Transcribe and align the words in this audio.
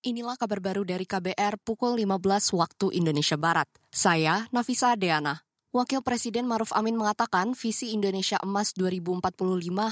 Inilah 0.00 0.32
kabar 0.40 0.64
baru 0.64 0.80
dari 0.80 1.04
KBR 1.04 1.60
pukul 1.60 2.00
15 2.00 2.56
waktu 2.56 2.96
Indonesia 2.96 3.36
Barat. 3.36 3.68
Saya 3.92 4.48
Nafisa 4.48 4.96
Deana. 4.96 5.44
Wakil 5.76 6.00
Presiden 6.00 6.48
Maruf 6.48 6.72
Amin 6.72 6.96
mengatakan 6.96 7.52
visi 7.52 7.92
Indonesia 7.92 8.40
Emas 8.40 8.72
2045 8.80 9.20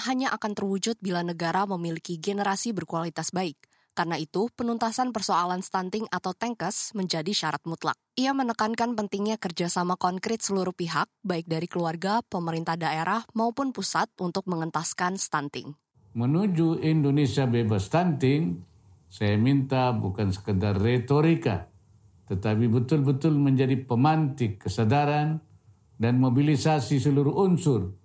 hanya 0.09 0.33
akan 0.33 0.53
terwujud 0.57 0.97
bila 1.05 1.21
negara 1.21 1.69
memiliki 1.69 2.17
generasi 2.17 2.73
berkualitas 2.73 3.37
baik. 3.37 3.61
Karena 3.93 4.17
itu, 4.17 4.49
penuntasan 4.57 5.13
persoalan 5.13 5.61
stunting 5.61 6.09
atau 6.09 6.33
tankes 6.33 6.97
menjadi 6.97 7.29
syarat 7.29 7.61
mutlak. 7.69 8.01
Ia 8.17 8.33
menekankan 8.33 8.97
pentingnya 8.97 9.37
kerjasama 9.37 10.01
konkret 10.01 10.41
seluruh 10.41 10.73
pihak, 10.73 11.13
baik 11.21 11.45
dari 11.45 11.69
keluarga, 11.69 12.25
pemerintah 12.25 12.81
daerah, 12.81 13.29
maupun 13.37 13.77
pusat 13.77 14.09
untuk 14.17 14.49
mengentaskan 14.49 15.21
stunting. 15.21 15.77
Menuju 16.17 16.81
Indonesia 16.81 17.45
bebas 17.45 17.93
stunting, 17.93 18.65
saya 19.09 19.41
minta 19.41 19.91
bukan 19.97 20.31
sekedar 20.31 20.77
retorika, 20.77 21.69
tetapi 22.29 22.69
betul-betul 22.69 23.33
menjadi 23.37 23.77
pemantik 23.89 24.61
kesadaran 24.69 25.41
dan 25.97 26.21
mobilisasi 26.21 27.01
seluruh 27.01 27.35
unsur 27.49 27.97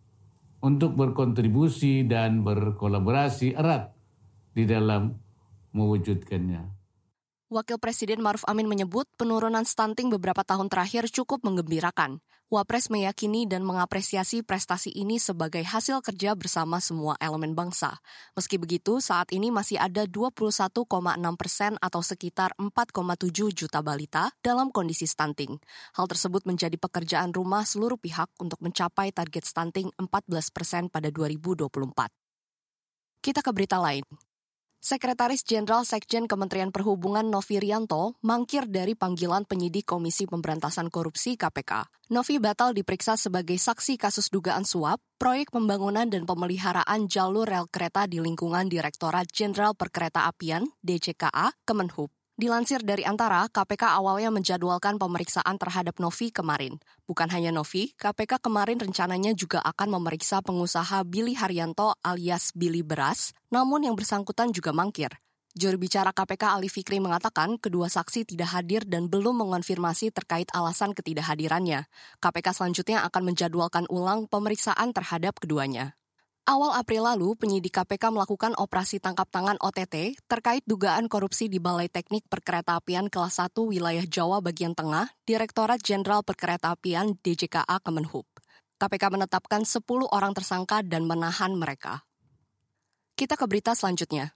untuk 0.63 0.95
berkontribusi 0.95 2.07
dan 2.07 2.41
berkolaborasi 2.47 3.53
erat 3.53 3.91
di 4.55 4.63
dalam 4.63 5.19
mewujudkannya. 5.75 6.82
Wakil 7.53 7.77
Presiden 7.77 8.17
Maruf 8.17 8.41
Amin 8.49 8.65
menyebut 8.65 9.05
penurunan 9.13 9.61
stunting 9.61 10.09
beberapa 10.09 10.41
tahun 10.41 10.73
terakhir 10.73 11.05
cukup 11.13 11.45
menggembirakan. 11.45 12.17
Wapres 12.49 12.89
meyakini 12.89 13.45
dan 13.45 13.61
mengapresiasi 13.61 14.41
prestasi 14.41 14.89
ini 14.89 15.21
sebagai 15.21 15.61
hasil 15.61 16.01
kerja 16.01 16.33
bersama 16.33 16.81
semua 16.81 17.13
elemen 17.21 17.53
bangsa. 17.53 18.01
Meski 18.33 18.57
begitu, 18.57 18.97
saat 19.05 19.29
ini 19.29 19.53
masih 19.53 19.77
ada 19.77 20.09
21,6 20.09 20.65
persen 21.37 21.77
atau 21.77 22.01
sekitar 22.01 22.57
4,7 22.57 23.29
juta 23.53 23.85
balita 23.85 24.33
dalam 24.41 24.73
kondisi 24.73 25.05
stunting. 25.05 25.53
Hal 25.93 26.09
tersebut 26.09 26.49
menjadi 26.49 26.81
pekerjaan 26.81 27.37
rumah 27.37 27.69
seluruh 27.69 28.01
pihak 28.01 28.33
untuk 28.41 28.65
mencapai 28.65 29.13
target 29.13 29.45
stunting 29.45 29.93
14 30.01 30.49
persen 30.49 30.89
pada 30.89 31.13
2024. 31.13 31.69
Kita 33.21 33.45
ke 33.45 33.51
berita 33.53 33.77
lain. 33.77 34.32
Sekretaris 34.83 35.47
Jenderal 35.47 35.87
Sekjen 35.87 36.27
Kementerian 36.27 36.67
Perhubungan 36.67 37.23
Novi 37.23 37.55
Rianto 37.55 38.19
mangkir 38.19 38.67
dari 38.67 38.99
panggilan 38.99 39.47
penyidik 39.47 39.87
Komisi 39.87 40.27
Pemberantasan 40.27 40.91
Korupsi 40.91 41.39
KPK. 41.39 41.87
Novi 42.11 42.35
batal 42.35 42.75
diperiksa 42.75 43.15
sebagai 43.15 43.55
saksi 43.55 43.95
kasus 43.95 44.27
dugaan 44.27 44.67
suap, 44.67 44.99
proyek 45.15 45.55
pembangunan 45.55 46.11
dan 46.11 46.27
pemeliharaan 46.27 47.07
jalur 47.07 47.47
rel 47.47 47.71
kereta 47.71 48.11
di 48.11 48.19
lingkungan 48.19 48.67
Direktorat 48.67 49.31
Jenderal 49.31 49.71
Perkereta 49.71 50.27
Apian 50.27 50.67
DJKA 50.83 51.55
Kemenhub. 51.63 52.11
Dilansir 52.33 52.81
dari 52.81 53.05
Antara, 53.05 53.45
KPK 53.45 53.93
awalnya 53.93 54.33
menjadwalkan 54.33 54.97
pemeriksaan 54.97 55.53
terhadap 55.61 56.01
Novi 56.01 56.33
kemarin. 56.33 56.81
Bukan 57.05 57.29
hanya 57.29 57.53
Novi, 57.53 57.93
KPK 57.93 58.41
kemarin 58.41 58.81
rencananya 58.81 59.37
juga 59.37 59.61
akan 59.61 60.01
memeriksa 60.01 60.41
pengusaha 60.41 61.05
Billy 61.05 61.37
Haryanto 61.37 61.93
alias 62.01 62.49
Billy 62.57 62.81
Beras, 62.81 63.37
namun 63.53 63.85
yang 63.85 63.93
bersangkutan 63.93 64.49
juga 64.49 64.73
mangkir. 64.73 65.13
Juru 65.53 65.77
bicara 65.77 66.09
KPK 66.09 66.57
Ali 66.57 66.73
Fikri 66.73 66.97
mengatakan 66.97 67.61
kedua 67.61 67.85
saksi 67.85 68.25
tidak 68.25 68.49
hadir 68.49 68.81
dan 68.89 69.13
belum 69.13 69.45
mengonfirmasi 69.45 70.09
terkait 70.09 70.49
alasan 70.57 70.97
ketidakhadirannya. 70.97 71.85
KPK 72.17 72.47
selanjutnya 72.57 73.05
akan 73.05 73.29
menjadwalkan 73.29 73.85
ulang 73.93 74.25
pemeriksaan 74.25 74.89
terhadap 74.89 75.37
keduanya. 75.37 75.93
Awal 76.43 76.75
April 76.75 77.07
lalu, 77.07 77.39
penyidik 77.39 77.71
KPK 77.71 78.11
melakukan 78.11 78.51
operasi 78.59 78.99
tangkap 78.99 79.31
tangan 79.31 79.55
OTT 79.63 80.19
terkait 80.27 80.59
dugaan 80.67 81.07
korupsi 81.07 81.47
di 81.47 81.55
Balai 81.55 81.87
Teknik 81.87 82.27
Perkeretaapian 82.27 83.07
kelas 83.07 83.39
1 83.39 83.55
wilayah 83.63 84.03
Jawa 84.03 84.43
bagian 84.43 84.75
tengah, 84.75 85.07
Direktorat 85.23 85.79
Jenderal 85.79 86.19
Perkeretaapian 86.19 87.15
DJKA 87.23 87.79
Kemenhub. 87.79 88.27
KPK 88.75 89.03
menetapkan 89.15 89.63
10 89.63 89.87
orang 90.11 90.35
tersangka 90.35 90.83
dan 90.83 91.07
menahan 91.07 91.55
mereka. 91.55 92.03
Kita 93.15 93.39
ke 93.39 93.47
berita 93.47 93.71
selanjutnya. 93.71 94.35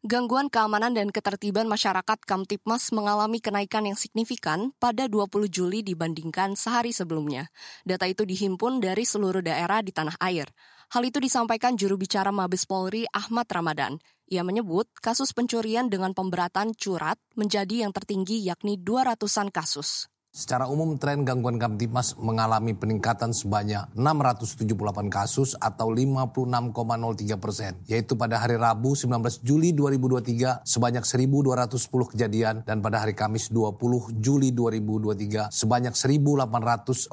Gangguan 0.00 0.48
keamanan 0.48 0.96
dan 0.96 1.12
ketertiban 1.12 1.68
masyarakat 1.68 2.24
Kamtipmas 2.24 2.88
mengalami 2.88 3.36
kenaikan 3.36 3.84
yang 3.84 4.00
signifikan 4.00 4.72
pada 4.80 5.12
20 5.12 5.28
Juli 5.52 5.84
dibandingkan 5.84 6.56
sehari 6.56 6.88
sebelumnya. 6.88 7.52
Data 7.84 8.08
itu 8.08 8.24
dihimpun 8.24 8.80
dari 8.80 9.04
seluruh 9.04 9.44
daerah 9.44 9.84
di 9.84 9.92
tanah 9.92 10.16
air. 10.24 10.48
Hal 10.96 11.04
itu 11.04 11.20
disampaikan 11.20 11.76
juru 11.76 12.00
bicara 12.00 12.32
Mabes 12.32 12.64
Polri 12.64 13.04
Ahmad 13.12 13.44
Ramadan. 13.52 14.00
Ia 14.26 14.40
menyebut 14.40 14.88
kasus 15.04 15.36
pencurian 15.36 15.92
dengan 15.92 16.16
pemberatan 16.16 16.72
curat 16.74 17.20
menjadi 17.36 17.84
yang 17.84 17.92
tertinggi 17.92 18.40
yakni 18.40 18.80
200-an 18.80 19.52
kasus. 19.54 20.09
Secara 20.30 20.70
umum 20.70 20.94
tren 20.94 21.26
gangguan 21.26 21.58
Kamtipmas 21.58 22.14
mengalami 22.14 22.70
peningkatan 22.70 23.34
sebanyak 23.34 23.90
678 23.98 25.10
kasus 25.10 25.58
atau 25.58 25.90
56,03 25.90 27.34
persen, 27.34 27.74
yaitu 27.90 28.14
pada 28.14 28.38
hari 28.38 28.54
Rabu 28.54 28.94
19 28.94 29.10
Juli 29.42 29.74
2023 29.74 30.62
sebanyak 30.62 31.02
1.210 31.02 32.14
kejadian 32.14 32.62
dan 32.62 32.78
pada 32.78 33.02
hari 33.02 33.18
Kamis 33.18 33.50
20 33.50 34.22
Juli 34.22 34.54
2023 34.54 35.50
sebanyak 35.50 35.98
1.888 35.98 37.10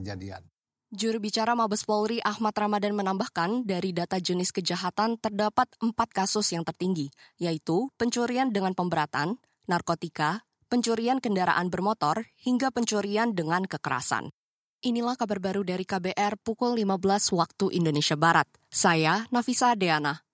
kejadian. 0.00 0.40
Juru 0.88 1.20
bicara 1.20 1.52
Mabes 1.52 1.84
Polri 1.84 2.24
Ahmad 2.24 2.56
Ramadan 2.56 2.96
menambahkan 2.96 3.68
dari 3.68 3.92
data 3.92 4.16
jenis 4.16 4.56
kejahatan 4.56 5.20
terdapat 5.20 5.68
empat 5.84 6.08
kasus 6.16 6.56
yang 6.56 6.64
tertinggi, 6.64 7.12
yaitu 7.36 7.92
pencurian 8.00 8.48
dengan 8.48 8.72
pemberatan, 8.72 9.36
narkotika, 9.68 10.47
pencurian 10.68 11.18
kendaraan 11.18 11.72
bermotor, 11.72 12.28
hingga 12.44 12.68
pencurian 12.68 13.32
dengan 13.32 13.64
kekerasan. 13.64 14.30
Inilah 14.84 15.18
kabar 15.18 15.42
baru 15.42 15.66
dari 15.66 15.82
KBR 15.82 16.38
pukul 16.38 16.78
15 16.78 17.34
waktu 17.34 17.74
Indonesia 17.74 18.14
Barat. 18.14 18.46
Saya 18.70 19.26
Nafisa 19.34 19.74
Deana. 19.74 20.27